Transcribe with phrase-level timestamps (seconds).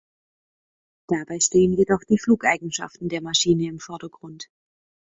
[1.09, 4.45] Dabei stehen jedoch die Flugeigenschaften der Maschine im Vordergrund.